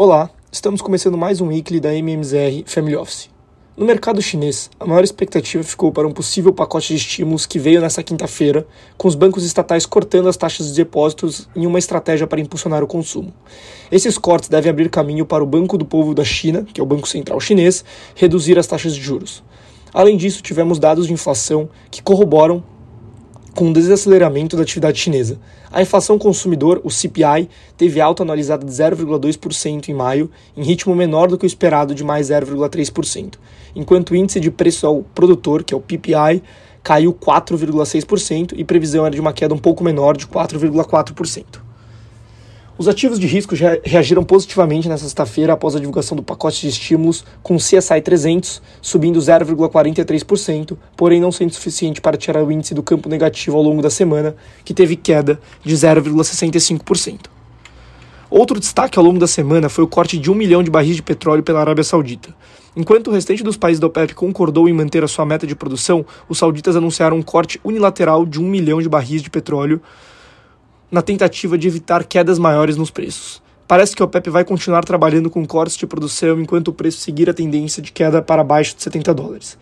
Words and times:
Olá, 0.00 0.30
estamos 0.52 0.80
começando 0.80 1.18
mais 1.18 1.40
um 1.40 1.48
weekly 1.48 1.80
da 1.80 1.92
MMZR 1.92 2.62
Family 2.66 2.94
Office. 2.94 3.28
No 3.76 3.84
mercado 3.84 4.22
chinês, 4.22 4.70
a 4.78 4.86
maior 4.86 5.02
expectativa 5.02 5.64
ficou 5.64 5.90
para 5.90 6.06
um 6.06 6.12
possível 6.12 6.52
pacote 6.52 6.94
de 6.94 6.94
estímulos 6.94 7.46
que 7.46 7.58
veio 7.58 7.80
nesta 7.80 8.00
quinta-feira, 8.00 8.64
com 8.96 9.08
os 9.08 9.16
bancos 9.16 9.44
estatais 9.44 9.84
cortando 9.84 10.28
as 10.28 10.36
taxas 10.36 10.68
de 10.68 10.74
depósitos 10.74 11.48
em 11.56 11.66
uma 11.66 11.80
estratégia 11.80 12.28
para 12.28 12.40
impulsionar 12.40 12.80
o 12.80 12.86
consumo. 12.86 13.34
Esses 13.90 14.16
cortes 14.16 14.48
devem 14.48 14.70
abrir 14.70 14.88
caminho 14.88 15.26
para 15.26 15.42
o 15.42 15.46
Banco 15.48 15.76
do 15.76 15.84
Povo 15.84 16.14
da 16.14 16.22
China, 16.22 16.64
que 16.72 16.80
é 16.80 16.84
o 16.84 16.86
Banco 16.86 17.08
Central 17.08 17.40
Chinês, 17.40 17.84
reduzir 18.14 18.56
as 18.56 18.68
taxas 18.68 18.94
de 18.94 19.02
juros. 19.02 19.42
Além 19.92 20.16
disso, 20.16 20.40
tivemos 20.42 20.78
dados 20.78 21.08
de 21.08 21.12
inflação 21.12 21.68
que 21.90 22.00
corroboram 22.00 22.62
com 23.58 23.70
o 23.70 23.72
desaceleramento 23.72 24.56
da 24.56 24.62
atividade 24.62 25.00
chinesa. 25.00 25.36
A 25.68 25.82
inflação 25.82 26.16
consumidor, 26.16 26.80
o 26.84 26.90
CPI, 26.92 27.48
teve 27.76 28.00
alta 28.00 28.22
anualizada 28.22 28.64
de 28.64 28.70
0,2% 28.70 29.88
em 29.88 29.94
maio, 29.94 30.30
em 30.56 30.62
ritmo 30.62 30.94
menor 30.94 31.26
do 31.26 31.36
que 31.36 31.44
o 31.44 31.44
esperado 31.44 31.92
de 31.92 32.04
mais 32.04 32.28
0,3%, 32.28 33.34
enquanto 33.74 34.10
o 34.10 34.14
índice 34.14 34.38
de 34.38 34.48
preço 34.48 34.86
ao 34.86 35.02
produtor, 35.02 35.64
que 35.64 35.74
é 35.74 35.76
o 35.76 35.80
PPI, 35.80 36.40
caiu 36.84 37.12
4,6% 37.12 38.52
e 38.56 38.62
previsão 38.62 39.04
era 39.04 39.16
de 39.16 39.20
uma 39.20 39.32
queda 39.32 39.52
um 39.52 39.58
pouco 39.58 39.82
menor 39.82 40.16
de 40.16 40.28
4,4%. 40.28 41.67
Os 42.78 42.86
ativos 42.86 43.18
de 43.18 43.26
risco 43.26 43.56
reagiram 43.82 44.22
positivamente 44.22 44.88
nesta 44.88 45.04
sexta-feira 45.04 45.52
após 45.52 45.74
a 45.74 45.80
divulgação 45.80 46.16
do 46.16 46.22
pacote 46.22 46.60
de 46.60 46.68
estímulos, 46.68 47.24
com 47.42 47.56
o 47.56 47.58
CSI 47.58 48.00
300 48.00 48.62
subindo 48.80 49.18
0,43%, 49.18 50.78
porém 50.96 51.20
não 51.20 51.32
sendo 51.32 51.52
suficiente 51.52 52.00
para 52.00 52.16
tirar 52.16 52.44
o 52.44 52.52
índice 52.52 52.74
do 52.74 52.82
campo 52.82 53.08
negativo 53.08 53.56
ao 53.56 53.64
longo 53.64 53.82
da 53.82 53.90
semana, 53.90 54.36
que 54.64 54.72
teve 54.72 54.94
queda 54.94 55.40
de 55.64 55.74
0,65%. 55.74 57.22
Outro 58.30 58.60
destaque 58.60 58.96
ao 58.96 59.04
longo 59.04 59.18
da 59.18 59.26
semana 59.26 59.68
foi 59.68 59.82
o 59.82 59.88
corte 59.88 60.16
de 60.16 60.30
1 60.30 60.34
milhão 60.36 60.62
de 60.62 60.70
barris 60.70 60.94
de 60.94 61.02
petróleo 61.02 61.42
pela 61.42 61.58
Arábia 61.58 61.82
Saudita. 61.82 62.32
Enquanto 62.76 63.08
o 63.08 63.12
restante 63.12 63.42
dos 63.42 63.56
países 63.56 63.80
da 63.80 63.88
OPEP 63.88 64.14
concordou 64.14 64.68
em 64.68 64.72
manter 64.72 65.02
a 65.02 65.08
sua 65.08 65.26
meta 65.26 65.48
de 65.48 65.56
produção, 65.56 66.06
os 66.28 66.38
sauditas 66.38 66.76
anunciaram 66.76 67.16
um 67.16 67.22
corte 67.22 67.58
unilateral 67.64 68.24
de 68.24 68.40
1 68.40 68.44
milhão 68.44 68.80
de 68.80 68.88
barris 68.88 69.20
de 69.20 69.30
petróleo 69.30 69.82
na 70.90 71.02
tentativa 71.02 71.58
de 71.58 71.68
evitar 71.68 72.04
quedas 72.04 72.38
maiores 72.38 72.76
nos 72.76 72.90
preços. 72.90 73.42
Parece 73.66 73.94
que 73.94 74.02
a 74.02 74.06
OPEP 74.06 74.30
vai 74.30 74.44
continuar 74.44 74.82
trabalhando 74.84 75.28
com 75.28 75.44
cortes 75.46 75.76
de 75.76 75.86
produção 75.86 76.40
enquanto 76.40 76.68
o 76.68 76.72
preço 76.72 77.00
seguir 77.00 77.28
a 77.28 77.34
tendência 77.34 77.82
de 77.82 77.92
queda 77.92 78.22
para 78.22 78.40
abaixo 78.40 78.74
de 78.74 78.82
70 78.82 79.12
dólares. 79.12 79.58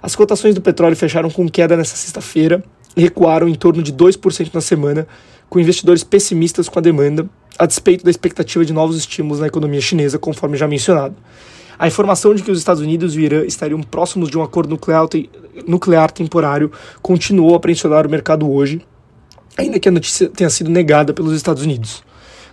As 0.00 0.14
cotações 0.14 0.54
do 0.54 0.60
petróleo 0.60 0.94
fecharam 0.94 1.28
com 1.28 1.48
queda 1.48 1.76
nesta 1.76 1.96
sexta-feira 1.96 2.62
e 2.96 3.02
recuaram 3.02 3.48
em 3.48 3.54
torno 3.54 3.82
de 3.82 3.92
2% 3.92 4.54
na 4.54 4.60
semana, 4.60 5.08
com 5.50 5.58
investidores 5.58 6.04
pessimistas 6.04 6.68
com 6.68 6.78
a 6.78 6.82
demanda, 6.82 7.28
a 7.58 7.66
despeito 7.66 8.04
da 8.04 8.10
expectativa 8.10 8.64
de 8.64 8.72
novos 8.72 8.96
estímulos 8.96 9.40
na 9.40 9.48
economia 9.48 9.80
chinesa, 9.80 10.18
conforme 10.18 10.56
já 10.56 10.68
mencionado. 10.68 11.16
A 11.76 11.88
informação 11.88 12.34
de 12.34 12.42
que 12.42 12.50
os 12.50 12.58
Estados 12.58 12.82
Unidos 12.82 13.14
e 13.14 13.18
o 13.18 13.20
Irã 13.20 13.44
estariam 13.44 13.80
próximos 13.82 14.28
de 14.28 14.38
um 14.38 14.42
acordo 14.42 14.70
nuclear, 14.70 15.06
nuclear 15.66 16.10
temporário 16.10 16.70
continuou 17.02 17.54
a 17.56 17.60
pressionar 17.60 18.06
o 18.06 18.10
mercado 18.10 18.50
hoje, 18.50 18.80
ainda 19.58 19.80
que 19.80 19.88
a 19.88 19.92
notícia 19.92 20.28
tenha 20.28 20.48
sido 20.48 20.70
negada 20.70 21.12
pelos 21.12 21.34
Estados 21.34 21.64
Unidos. 21.64 22.02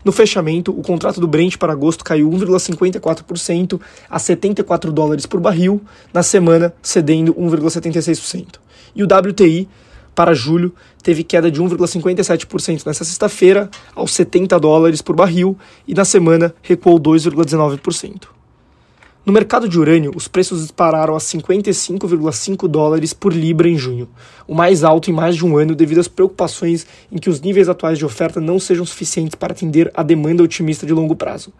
No 0.03 0.11
fechamento, 0.11 0.77
o 0.77 0.81
contrato 0.83 1.21
do 1.21 1.27
Brent 1.27 1.57
para 1.57 1.73
agosto 1.73 2.03
caiu 2.03 2.29
1,54% 2.29 3.79
a 4.09 4.19
74 4.19 4.91
dólares 4.91 5.25
por 5.25 5.39
barril, 5.39 5.81
na 6.13 6.21
semana 6.21 6.73
cedendo 6.81 7.33
1,76%. 7.33 8.59
E 8.95 9.03
o 9.03 9.07
WTI 9.07 9.67
para 10.13 10.33
julho 10.33 10.73
teve 11.03 11.23
queda 11.23 11.51
de 11.51 11.61
1,57% 11.61 12.85
nessa 12.85 13.03
sexta-feira 13.03 13.69
aos 13.95 14.13
70 14.13 14.59
dólares 14.59 15.01
por 15.01 15.15
barril 15.15 15.57
e 15.87 15.93
na 15.93 16.05
semana 16.05 16.53
recuou 16.61 16.99
2,19%. 16.99 18.34
No 19.25 19.33
mercado 19.33 19.67
de 19.67 19.79
urânio, 19.79 20.11
os 20.15 20.27
preços 20.27 20.61
dispararam 20.61 21.15
a 21.15 21.17
55,5 21.17 22.67
dólares 22.67 23.11
por 23.11 23.33
libra 23.33 23.67
em 23.67 23.75
junho, 23.75 24.07
o 24.47 24.53
mais 24.53 24.83
alto 24.83 25.09
em 25.09 25.13
mais 25.13 25.35
de 25.35 25.43
um 25.43 25.57
ano 25.57 25.73
devido 25.73 25.99
às 25.99 26.07
preocupações 26.07 26.85
em 27.11 27.17
que 27.17 27.27
os 27.27 27.41
níveis 27.41 27.67
atuais 27.67 27.97
de 27.97 28.05
oferta 28.05 28.39
não 28.39 28.59
sejam 28.59 28.85
suficientes 28.85 29.33
para 29.33 29.51
atender 29.51 29.89
a 29.95 30.03
demanda 30.03 30.43
otimista 30.43 30.85
de 30.85 30.93
longo 30.93 31.15
prazo. 31.15 31.51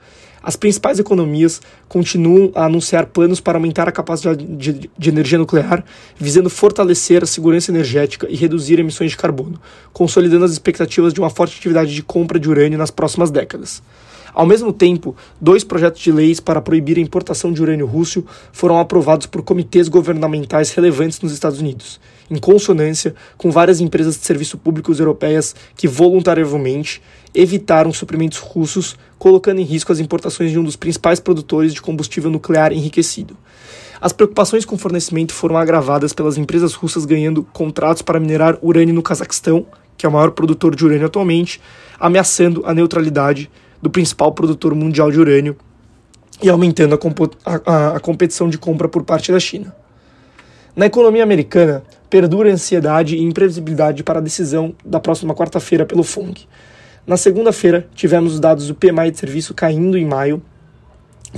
As 0.44 0.56
principais 0.56 1.00
economias 1.00 1.60
continuam 1.90 2.52
a 2.54 2.66
anunciar 2.66 3.08
planos 3.08 3.40
para 3.40 3.58
aumentar 3.58 3.90
a 3.90 3.92
capacidade 3.92 4.46
de, 4.46 4.88
de, 4.96 5.10
energia 5.10 5.40
nuclear, 5.40 5.84
visando 6.20 6.52
fortalecer 6.52 7.24
a 7.24 7.26
segurança 7.26 7.72
energética 7.72 8.28
e 8.30 8.36
reduzir 8.36 8.80
emissões 8.80 9.10
de 9.10 9.18
carbono, 9.18 9.60
consolidando 9.92 10.46
as 10.46 10.52
expectativas 10.52 11.12
de 11.12 11.20
uma 11.20 11.32
forte 11.32 11.58
atividade 11.58 11.96
de 11.96 12.04
compra 12.04 12.40
de 12.40 12.48
urânio 12.48 12.78
nas 12.78 12.92
próximas 12.92 13.32
décadas. 13.32 13.82
Ao 14.36 14.46
mesmo 14.46 14.74
tempo, 14.74 15.16
dois 15.40 15.64
projetos 15.64 16.02
de 16.02 16.12
leis 16.12 16.42
para 16.42 16.60
proibir 16.60 16.98
a 16.98 17.02
importação 17.02 17.54
de 17.54 17.62
urânio 17.62 17.86
russo 17.86 18.26
foram 18.52 18.78
aprovados 18.78 19.28
por 19.28 19.42
comitês 19.42 19.88
governamentais 19.88 20.72
relevantes 20.72 21.22
nos 21.22 21.32
Estados 21.32 21.62
Unidos, 21.62 22.02
em 22.30 22.36
consonância 22.38 23.16
com 23.38 23.50
várias 23.50 23.80
empresas 23.80 24.18
de 24.20 24.26
serviço 24.26 24.58
públicos 24.58 25.00
europeias 25.00 25.56
que 25.78 25.88
voluntariamente 25.88 27.02
evitaram 27.34 27.94
suprimentos 27.94 28.40
russos, 28.40 28.98
colocando 29.18 29.62
em 29.62 29.64
risco 29.64 29.94
as 29.94 30.02
importações 30.02 30.52
de 30.52 30.60
um 30.60 30.66
dos 30.66 30.76
principais 30.76 31.22
produtores 31.22 31.74
de 31.74 31.82
combustível 31.82 32.30
nuclear 32.30 32.74
enriquecido. 32.74 33.38
As 34.02 34.12
preocupações 34.12 34.66
com 34.66 34.76
o 34.76 34.78
fornecimento 34.78 35.34
foram 35.34 35.56
agravadas 35.56 36.12
pelas 36.12 36.38
empresas 36.38 36.74
russas 36.74 37.06
ganhando 37.06 37.42
contratos 37.54 38.02
para 38.02 38.20
minerar 38.20 38.58
urânio 38.62 38.94
no 38.94 39.02
Cazaquistão, 39.02 39.66
que 39.98 40.06
é 40.06 40.10
o 40.10 40.12
maior 40.12 40.32
produtor 40.32 40.76
de 40.76 40.84
urânio 40.84 41.06
atualmente, 41.06 41.62
ameaçando 41.98 42.62
a 42.66 42.74
neutralidade 42.74 43.50
do 43.86 43.90
principal 43.92 44.32
produtor 44.32 44.74
mundial 44.74 45.12
de 45.12 45.20
urânio 45.20 45.56
e 46.42 46.50
aumentando 46.50 47.00
a, 47.46 47.62
a, 47.64 47.96
a 47.98 48.00
competição 48.00 48.50
de 48.50 48.58
compra 48.58 48.90
por 48.90 49.04
parte 49.04 49.32
da 49.32 49.40
China. 49.40 49.76
Na 50.76 50.88
economia 50.88 51.22
americana, 51.22 51.84
perdura 52.10 52.50
a 52.50 52.54
ansiedade 52.54 53.16
e 53.16 53.22
imprevisibilidade 53.22 54.04
para 54.04 54.18
a 54.18 54.22
decisão 54.24 54.74
da 54.84 55.00
próxima 55.00 55.36
quarta-feira 55.36 55.86
pelo 55.86 56.02
FONC. 56.02 56.48
Na 57.06 57.16
segunda-feira, 57.16 57.88
tivemos 57.94 58.34
os 58.34 58.40
dados 58.40 58.68
do 58.68 58.74
PMI 58.74 59.12
de 59.12 59.20
serviço 59.20 59.54
caindo 59.54 60.00
em 60.00 60.06
maio 60.06 60.42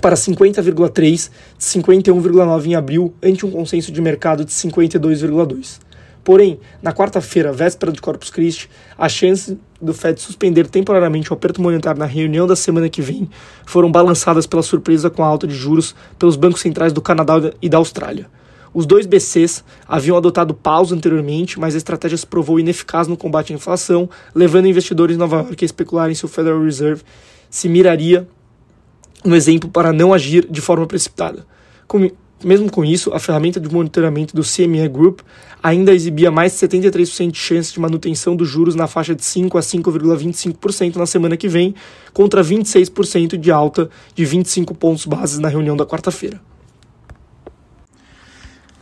para 0.01 0.15
50,3 0.15 1.29
de 1.57 1.65
51,9 1.65 2.65
em 2.65 2.75
abril, 2.75 3.13
ante 3.21 3.45
um 3.45 3.51
consenso 3.51 3.91
de 3.91 4.01
mercado 4.01 4.45
de 4.45 4.53
52,2. 4.53 5.79
Porém, 6.23 6.61
na 6.81 6.93
quarta-feira, 6.93 7.51
véspera 7.51 7.91
de 7.91 7.99
Corpus 7.99 8.29
Christi, 8.29 8.69
a 8.97 9.09
chance 9.09 9.57
do 9.81 9.93
Fed 9.93 10.19
suspender 10.19 10.67
temporariamente 10.67 11.31
o 11.31 11.33
aperto 11.33 11.61
monetário 11.61 11.99
na 11.99 12.05
reunião 12.05 12.47
da 12.47 12.55
semana 12.55 12.89
que 12.89 13.01
vem 13.01 13.29
foram 13.65 13.91
balançadas 13.91 14.47
pela 14.47 14.63
surpresa 14.63 15.09
com 15.09 15.23
a 15.23 15.27
alta 15.27 15.47
de 15.47 15.53
juros 15.53 15.95
pelos 16.17 16.35
bancos 16.35 16.61
centrais 16.61 16.91
do 16.91 17.01
Canadá 17.01 17.35
e 17.61 17.69
da 17.69 17.77
Austrália. 17.77 18.27
Os 18.73 18.85
dois 18.85 19.05
BCs 19.05 19.63
haviam 19.87 20.17
adotado 20.17 20.53
pausa 20.53 20.93
anteriormente, 20.93 21.59
mas 21.59 21.73
a 21.73 21.77
estratégia 21.77 22.17
se 22.17 22.27
provou 22.27 22.59
ineficaz 22.59 23.07
no 23.07 23.17
combate 23.17 23.53
à 23.53 23.55
inflação, 23.55 24.09
levando 24.35 24.67
investidores 24.67 25.15
em 25.15 25.19
Nova 25.19 25.37
York 25.37 25.63
a 25.63 25.65
especularem 25.65 26.13
se 26.13 26.25
o 26.25 26.27
Federal 26.27 26.61
Reserve 26.61 27.01
se 27.49 27.69
miraria 27.69 28.27
no 29.23 29.35
exemplo 29.35 29.69
para 29.69 29.91
não 29.91 30.13
agir 30.13 30.45
de 30.49 30.61
forma 30.61 30.85
precipitada. 30.85 31.45
Mesmo 32.43 32.71
com 32.71 32.85
isso, 32.85 33.11
a 33.13 33.19
ferramenta 33.19 33.59
de 33.59 33.67
monitoramento 33.67 34.35
do 34.35 34.43
CME 34.43 34.87
Group 34.89 35.21
ainda 35.61 35.91
exibia 35.91 36.29
mais 36.29 36.51
de 36.51 36.67
73% 36.67 37.31
de 37.31 37.37
chance 37.37 37.73
de 37.73 37.79
manutenção 37.79 38.35
dos 38.35 38.47
juros 38.47 38.75
na 38.75 38.85
faixa 38.85 39.15
de 39.15 39.25
5 39.25 39.57
a 39.57 39.61
5,25% 39.61 40.97
na 40.97 41.07
semana 41.07 41.35
que 41.35 41.47
vem, 41.47 41.73
contra 42.13 42.43
26% 42.43 43.37
de 43.37 43.51
alta 43.51 43.89
de 44.13 44.23
25 44.23 44.75
pontos 44.75 45.05
bases 45.05 45.39
na 45.39 45.47
reunião 45.47 45.75
da 45.75 45.85
quarta-feira. 45.85 46.39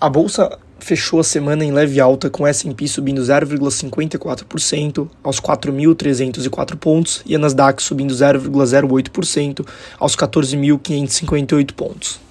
A 0.01 0.09
bolsa 0.09 0.59
fechou 0.77 1.21
a 1.21 1.23
semana 1.23 1.63
em 1.63 1.71
leve 1.71 2.01
alta, 2.01 2.29
com 2.29 2.45
S&P 2.45 2.87
subindo 2.89 3.21
0,54% 3.21 5.07
aos 5.23 5.39
4.304 5.39 6.75
pontos 6.75 7.23
e 7.25 7.33
a 7.33 7.39
Nasdaq 7.39 7.81
subindo 7.81 8.13
0,08% 8.13 9.65
aos 9.97 10.15
14.558 10.15 11.71
pontos. 11.71 12.25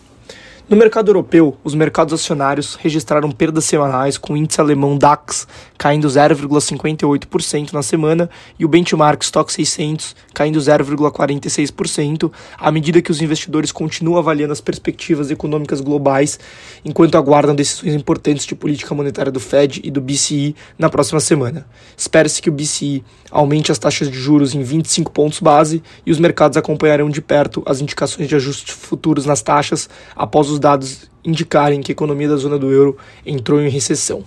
No 0.67 0.79
mercado 0.79 1.11
europeu, 1.11 1.59
os 1.63 1.75
mercados 1.75 2.15
acionários 2.15 2.75
registraram 2.77 3.31
perdas 3.31 3.67
semanais, 3.67 4.17
com 4.17 4.33
o 4.33 4.37
índice 4.37 4.63
alemão 4.63 4.97
DAX 4.97 5.47
caindo 5.77 6.09
0,58% 6.09 7.75
na 7.75 7.83
semana 7.83 8.31
e 8.59 8.65
o 8.65 8.69
benchmark 8.69 9.23
Stock 9.23 9.53
600 9.53 10.17
caindo 10.33 10.59
0,46%, 10.59 12.33
à 12.57 12.73
medida 12.73 13.03
que 13.03 13.11
os 13.11 13.21
investidores 13.21 13.71
continuam 13.71 14.19
avaliando 14.19 14.55
as 14.55 14.61
perspectivas 14.63 15.31
econômicas 15.31 15.83
globais 15.83 16.41
enquanto 16.83 17.19
aguardam 17.19 17.55
decisões 17.55 17.95
importantes 17.95 18.47
de 18.47 18.55
política 18.55 18.95
monetária 18.95 19.31
do 19.31 19.41
Fed 19.41 19.83
e 19.85 19.91
do 19.91 20.01
BCE 20.01 20.57
na 20.79 20.89
próxima 20.89 21.21
semana. 21.21 21.67
Espera-se 21.95 22.41
que 22.41 22.49
o 22.49 22.53
BCE 22.53 23.05
aumente 23.31 23.71
as 23.71 23.79
taxas 23.79 24.11
de 24.11 24.19
juros 24.19 24.55
em 24.55 24.63
25 24.63 25.13
pontos 25.13 25.41
base 25.41 25.83
e 26.07 26.11
os 26.11 26.19
mercados 26.19 26.57
acompanharão 26.57 27.11
de 27.11 27.21
perto 27.21 27.63
as 27.67 27.83
indicações 27.83 28.29
de 28.29 28.35
ajustes 28.35 28.75
futuros 28.75 29.27
nas 29.27 29.43
taxas 29.43 29.91
após 30.17 30.49
os 30.49 30.54
dados 30.59 31.11
indicarem 31.25 31.81
que 31.81 31.93
a 31.93 31.95
economia 31.95 32.29
da 32.29 32.37
zona 32.37 32.59
do 32.59 32.71
euro 32.71 32.97
entrou 33.25 33.61
em 33.61 33.69
recessão. 33.69 34.25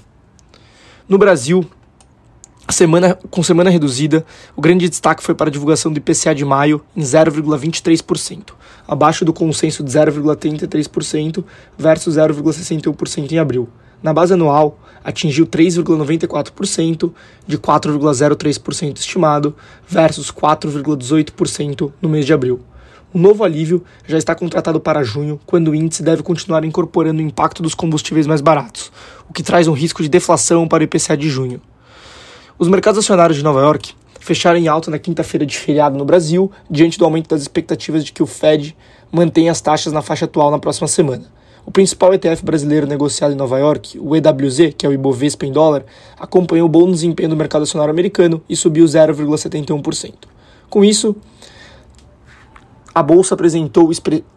No 1.08 1.18
Brasil, 1.18 1.66
Semana, 2.70 3.18
com 3.32 3.42
semana 3.42 3.70
reduzida, 3.70 4.26
o 4.54 4.62
grande 4.62 4.90
destaque 4.90 5.24
foi 5.24 5.34
para 5.34 5.48
a 5.48 5.52
divulgação 5.52 5.92
do 5.92 6.00
IPCA 6.00 6.36
de 6.36 6.44
maio 6.44 6.82
em 6.96 7.02
0,23%, 7.02 8.50
abaixo 8.86 9.24
do 9.24 9.32
consenso 9.32 9.82
de 9.82 9.90
0,33% 9.90 11.46
versus 11.78 12.18
0,61% 12.18 13.32
em 13.32 13.40
abril. 13.40 13.70
Na 14.04 14.14
base 14.14 14.34
anual, 14.34 14.78
atingiu 15.02 15.48
3,94%, 15.48 17.14
de 17.48 17.58
4,03% 17.58 18.98
estimado, 18.98 19.56
versus 19.88 20.30
4,18% 20.30 21.94
no 22.02 22.10
mês 22.10 22.26
de 22.26 22.34
abril. 22.34 22.60
O 23.14 23.18
novo 23.18 23.46
alívio 23.46 23.84
já 24.06 24.18
está 24.18 24.36
contratado 24.36 24.82
para 24.82 25.02
junho, 25.02 25.40
quando 25.46 25.70
o 25.70 25.76
índice 25.76 26.04
deve 26.04 26.22
continuar 26.22 26.66
incorporando 26.66 27.22
o 27.22 27.26
impacto 27.26 27.64
dos 27.64 27.74
combustíveis 27.74 28.28
mais 28.28 28.42
baratos, 28.42 28.92
o 29.30 29.34
que 29.34 29.42
traz 29.42 29.66
um 29.68 29.72
risco 29.72 30.04
de 30.04 30.10
deflação 30.10 30.68
para 30.68 30.82
o 30.82 30.84
IPCA 30.84 31.16
de 31.16 31.30
junho. 31.30 31.62
Os 32.60 32.68
mercados 32.68 33.00
acionários 33.00 33.38
de 33.38 33.44
Nova 33.44 33.62
York 33.62 33.94
fecharam 34.20 34.60
em 34.60 34.68
alta 34.68 34.92
na 34.92 35.00
quinta-feira 35.00 35.46
de 35.46 35.58
feriado 35.58 35.98
no 35.98 36.04
Brasil, 36.04 36.52
diante 36.70 37.00
do 37.00 37.06
aumento 37.06 37.30
das 37.30 37.42
expectativas 37.42 38.04
de 38.04 38.12
que 38.12 38.22
o 38.22 38.28
Fed 38.28 38.76
mantenha 39.10 39.54
as 39.54 39.62
taxas 39.62 39.94
na 39.94 40.02
faixa 40.02 40.26
atual 40.26 40.52
na 40.52 40.60
próxima 40.60 40.88
semana. 40.88 41.24
O 41.66 41.72
principal 41.72 42.14
ETF 42.14 42.44
brasileiro 42.44 42.86
negociado 42.86 43.32
em 43.32 43.38
Nova 43.38 43.58
York, 43.58 43.98
o 44.00 44.16
EWZ, 44.16 44.74
que 44.78 44.86
é 44.86 44.90
o 44.90 44.94
Ibovespa 44.94 45.46
em 45.46 45.52
dólar, 45.52 45.86
acompanhou 46.20 46.66
o 46.66 46.70
bom 46.70 46.92
desempenho 46.92 47.30
do 47.30 47.38
mercado 47.38 47.64
acionário 47.64 47.92
americano 47.92 48.42
e 48.50 48.56
subiu 48.56 48.86
0,71%. 48.86 50.14
Com 50.70 50.84
isso, 50.84 51.16
a 52.98 53.04
bolsa 53.04 53.36
apresentou 53.36 53.92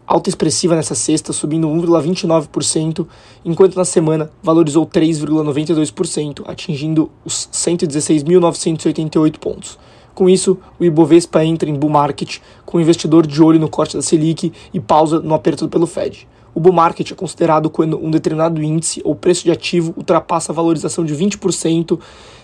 alta 0.06 0.28
expressiva 0.28 0.76
nessa 0.76 0.94
sexta, 0.94 1.32
subindo 1.32 1.66
1,29%, 1.66 3.06
enquanto 3.42 3.74
na 3.74 3.86
semana 3.86 4.30
valorizou 4.42 4.86
3,92%, 4.86 6.42
atingindo 6.46 7.10
os 7.24 7.48
116.988 7.50 9.38
pontos. 9.38 9.78
Com 10.14 10.28
isso, 10.28 10.58
o 10.78 10.84
Ibovespa 10.84 11.42
entra 11.42 11.70
em 11.70 11.74
bull 11.74 11.88
market, 11.88 12.36
com 12.66 12.76
o 12.76 12.80
investidor 12.82 13.26
de 13.26 13.42
olho 13.42 13.58
no 13.58 13.66
corte 13.66 13.96
da 13.96 14.02
Selic 14.02 14.52
e 14.74 14.78
pausa 14.78 15.20
no 15.20 15.32
aperto 15.32 15.66
pelo 15.66 15.86
Fed. 15.86 16.28
O 16.54 16.60
bull 16.60 16.74
market 16.74 17.12
é 17.12 17.14
considerado 17.14 17.70
quando 17.70 17.96
um 17.96 18.10
determinado 18.10 18.62
índice 18.62 19.00
ou 19.04 19.14
preço 19.14 19.44
de 19.44 19.50
ativo 19.50 19.94
ultrapassa 19.96 20.52
a 20.52 20.54
valorização 20.54 21.02
de 21.02 21.16
20% 21.16 21.98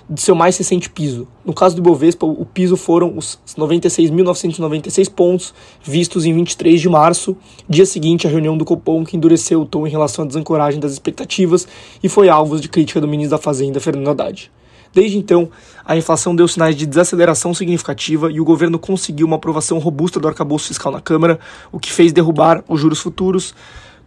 de 0.09 0.21
seu 0.21 0.35
mais 0.35 0.57
recente 0.57 0.89
piso. 0.89 1.27
No 1.45 1.53
caso 1.53 1.75
do 1.75 1.81
Ibovespa, 1.81 2.25
o 2.25 2.45
piso 2.45 2.77
foram 2.77 3.17
os 3.17 3.39
96.996 3.57 5.11
pontos 5.11 5.53
vistos 5.83 6.25
em 6.25 6.33
23 6.33 6.81
de 6.81 6.89
março, 6.89 7.37
dia 7.69 7.85
seguinte 7.85 8.27
à 8.27 8.31
reunião 8.31 8.57
do 8.57 8.65
Copom 8.65 9.05
que 9.05 9.17
endureceu 9.17 9.63
o 9.63 9.67
tom 9.67 9.87
em 9.87 9.91
relação 9.91 10.25
à 10.25 10.29
desancoragem 10.29 10.79
das 10.79 10.93
expectativas 10.93 11.67
e 12.03 12.09
foi 12.09 12.29
alvo 12.29 12.61
de 12.61 12.69
crítica 12.69 13.01
do 13.01 13.09
ministro 13.09 13.37
da 13.37 13.43
Fazenda, 13.43 13.81
Fernando 13.81 14.09
Haddad. 14.09 14.51
Desde 14.93 15.19
então, 15.19 15.51
a 15.85 15.97
inflação 15.97 16.35
deu 16.35 16.49
sinais 16.49 16.75
de 16.75 16.87
desaceleração 16.87 17.53
significativa 17.53 18.31
e 18.31 18.41
o 18.41 18.45
governo 18.45 18.79
conseguiu 18.79 19.27
uma 19.27 19.37
aprovação 19.37 19.79
robusta 19.79 20.19
do 20.19 20.27
arcabouço 20.27 20.69
fiscal 20.69 20.91
na 20.91 21.01
Câmara, 21.01 21.39
o 21.71 21.79
que 21.79 21.93
fez 21.93 22.13
derrubar 22.13 22.65
os 22.67 22.81
juros 22.81 23.01
futuros, 23.01 23.55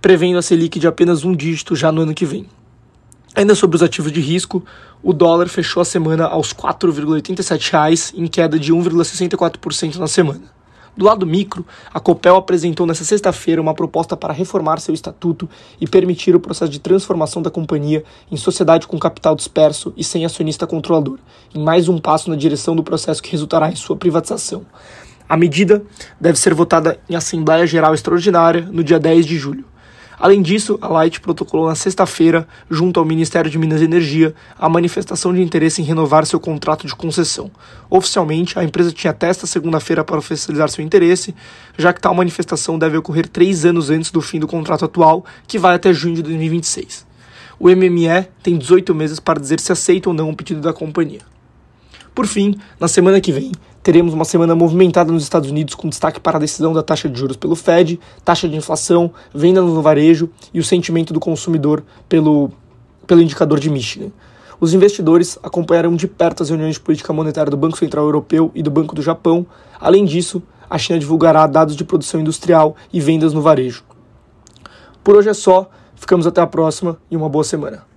prevendo 0.01 0.39
a 0.39 0.41
Selic 0.41 0.79
de 0.79 0.87
apenas 0.87 1.23
um 1.23 1.35
dígito 1.35 1.75
já 1.75 1.91
no 1.91 2.01
ano 2.01 2.13
que 2.13 2.25
vem. 2.25 2.47
Ainda 3.39 3.55
sobre 3.55 3.77
os 3.77 3.81
ativos 3.81 4.11
de 4.11 4.19
risco, 4.19 4.61
o 5.01 5.13
dólar 5.13 5.47
fechou 5.47 5.79
a 5.79 5.85
semana 5.85 6.25
aos 6.25 6.51
R$ 6.51 6.57
4,87, 6.57 8.13
em 8.13 8.27
queda 8.27 8.59
de 8.59 8.73
1,64% 8.73 9.95
na 9.95 10.07
semana. 10.09 10.41
Do 10.97 11.05
lado 11.05 11.25
micro, 11.25 11.65
a 11.93 12.01
Copel 12.01 12.35
apresentou 12.35 12.85
nesta 12.85 13.05
sexta-feira 13.05 13.61
uma 13.61 13.73
proposta 13.73 14.17
para 14.17 14.33
reformar 14.33 14.81
seu 14.81 14.93
estatuto 14.93 15.49
e 15.79 15.87
permitir 15.87 16.35
o 16.35 16.39
processo 16.41 16.69
de 16.69 16.79
transformação 16.79 17.41
da 17.41 17.49
companhia 17.49 18.03
em 18.29 18.35
sociedade 18.35 18.85
com 18.85 18.99
capital 18.99 19.37
disperso 19.37 19.93
e 19.95 20.03
sem 20.03 20.25
acionista 20.25 20.67
controlador, 20.67 21.17
em 21.55 21.63
mais 21.63 21.87
um 21.87 21.97
passo 21.97 22.29
na 22.29 22.35
direção 22.35 22.75
do 22.75 22.83
processo 22.83 23.23
que 23.23 23.31
resultará 23.31 23.71
em 23.71 23.75
sua 23.77 23.95
privatização. 23.95 24.65
A 25.29 25.37
medida 25.37 25.81
deve 26.19 26.37
ser 26.37 26.53
votada 26.53 26.99
em 27.09 27.15
Assembleia 27.15 27.65
Geral 27.65 27.93
Extraordinária 27.93 28.67
no 28.69 28.83
dia 28.83 28.99
10 28.99 29.25
de 29.25 29.37
julho. 29.37 29.68
Além 30.19 30.41
disso, 30.41 30.77
a 30.81 30.89
Light 30.89 31.21
protocolou 31.21 31.69
na 31.69 31.75
sexta-feira, 31.75 32.45
junto 32.69 32.99
ao 32.99 33.05
Ministério 33.05 33.49
de 33.49 33.57
Minas 33.57 33.79
e 33.79 33.85
Energia, 33.85 34.35
a 34.57 34.67
manifestação 34.67 35.33
de 35.33 35.41
interesse 35.41 35.81
em 35.81 35.85
renovar 35.85 36.25
seu 36.25 36.41
contrato 36.41 36.85
de 36.85 36.93
concessão. 36.93 37.49
Oficialmente, 37.89 38.59
a 38.59 38.63
empresa 38.63 38.91
tinha 38.91 39.11
até 39.11 39.29
esta 39.29 39.47
segunda-feira 39.47 40.03
para 40.03 40.17
oficializar 40.17 40.67
seu 40.67 40.83
interesse, 40.83 41.33
já 41.77 41.93
que 41.93 42.01
tal 42.01 42.13
manifestação 42.13 42.77
deve 42.77 42.97
ocorrer 42.97 43.29
três 43.29 43.63
anos 43.63 43.89
antes 43.89 44.11
do 44.11 44.19
fim 44.19 44.41
do 44.41 44.47
contrato 44.47 44.83
atual, 44.83 45.23
que 45.47 45.57
vai 45.57 45.75
até 45.75 45.93
junho 45.93 46.15
de 46.15 46.23
2026. 46.23 47.07
O 47.57 47.69
MME 47.69 48.27
tem 48.43 48.57
18 48.57 48.93
meses 48.93 49.21
para 49.21 49.39
dizer 49.39 49.61
se 49.61 49.71
aceita 49.71 50.09
ou 50.09 50.15
não 50.15 50.29
o 50.29 50.35
pedido 50.35 50.59
da 50.59 50.73
companhia. 50.73 51.21
Por 52.13 52.27
fim, 52.27 52.59
na 52.77 52.89
semana 52.89 53.21
que 53.21 53.31
vem, 53.31 53.53
teremos 53.81 54.13
uma 54.13 54.25
semana 54.25 54.55
movimentada 54.55 55.11
nos 55.11 55.23
Estados 55.23 55.49
Unidos 55.49 55.75
com 55.75 55.89
destaque 55.89 56.19
para 56.19 56.37
a 56.37 56.39
decisão 56.39 56.73
da 56.73 56.83
taxa 56.83 57.09
de 57.09 57.17
juros 57.17 57.37
pelo 57.37 57.55
Fed, 57.55 57.99
taxa 58.23 58.47
de 58.47 58.55
inflação, 58.55 59.11
venda 59.33 59.61
no 59.61 59.81
varejo 59.81 60.29
e 60.53 60.59
o 60.59 60.63
sentimento 60.63 61.13
do 61.13 61.19
consumidor 61.19 61.83
pelo, 62.07 62.51
pelo 63.07 63.21
indicador 63.21 63.59
de 63.59 63.69
Michigan. 63.69 64.11
Os 64.59 64.73
investidores 64.73 65.39
acompanharão 65.41 65.95
de 65.95 66.07
perto 66.07 66.43
as 66.43 66.49
reuniões 66.49 66.75
de 66.75 66.81
política 66.81 67.13
monetária 67.13 67.49
do 67.49 67.55
Banco 67.55 67.77
Central 67.77 68.03
Europeu 68.05 68.51
e 68.53 68.61
do 68.61 68.69
Banco 68.69 68.93
do 68.93 69.01
Japão. 69.01 69.47
Além 69.79 70.03
disso, 70.03 70.43
a 70.69 70.77
China 70.77 70.99
divulgará 70.99 71.47
dados 71.47 71.75
de 71.75 71.85
produção 71.85 72.19
industrial 72.19 72.75
e 72.91 72.99
vendas 72.99 73.33
no 73.33 73.41
varejo. 73.41 73.83
Por 75.01 75.15
hoje 75.15 75.29
é 75.29 75.33
só, 75.33 75.69
ficamos 75.95 76.27
até 76.27 76.41
a 76.41 76.47
próxima 76.47 76.97
e 77.09 77.15
uma 77.15 77.29
boa 77.29 77.43
semana. 77.43 77.88